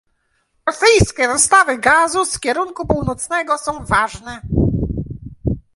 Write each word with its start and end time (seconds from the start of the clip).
Rosyjskie 0.67 1.27
dostawy 1.27 1.77
gazu 1.77 2.25
z 2.25 2.39
kierunku 2.39 2.87
północnego 2.87 3.57
są 3.57 3.85
ważne 3.85 4.41